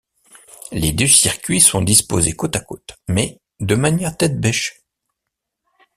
Les 0.71 0.93
deux 0.93 1.05
circuits 1.05 1.61
sont 1.61 1.83
disposés 1.83 2.31
côte 2.35 2.55
à 2.55 2.59
côte 2.59 2.97
mais 3.07 3.39
de 3.59 3.75
manière 3.75 4.17
tête-bêche. 4.17 4.81